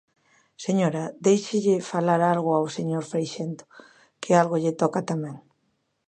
Señora, 0.65 1.03
déixelle 1.25 1.85
falar 1.91 2.21
algo 2.33 2.51
ao 2.55 2.67
señor 2.77 3.03
Freixendo, 3.11 3.63
que 4.21 4.31
algo 4.41 4.55
lle 4.63 4.77
toca 4.81 5.01
tamén. 5.11 5.35